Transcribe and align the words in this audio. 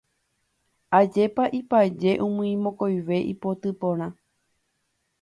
Ajépa 0.99 1.43
ipaje 1.59 2.11
umi 2.27 2.49
mokõive 2.63 3.17
yvoty 3.31 3.69
porã 3.79 4.07